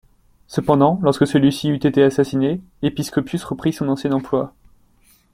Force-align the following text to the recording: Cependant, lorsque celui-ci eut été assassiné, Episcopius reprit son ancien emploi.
Cependant, 0.47 0.97
lorsque 1.03 1.27
celui-ci 1.27 1.69
eut 1.69 1.75
été 1.75 2.01
assassiné, 2.01 2.59
Episcopius 2.81 3.43
reprit 3.43 3.71
son 3.71 3.87
ancien 3.87 4.11
emploi. 4.11 4.55